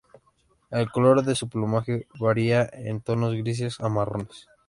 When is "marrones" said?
3.87-4.47